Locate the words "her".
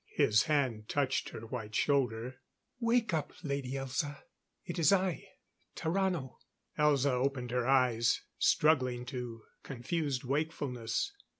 1.29-1.45, 7.51-7.67